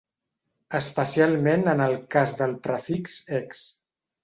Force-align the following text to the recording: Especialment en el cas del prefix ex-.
Especialment 0.79 1.67
en 1.75 1.85
el 1.89 1.95
cas 2.17 2.35
del 2.41 2.57
prefix 2.65 3.21
ex-. 3.43 3.65